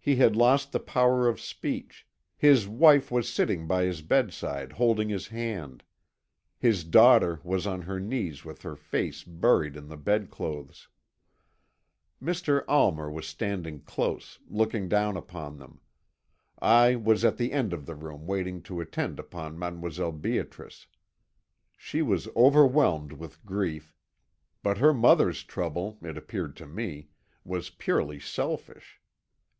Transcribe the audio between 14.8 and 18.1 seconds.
down upon them; I was at the end of the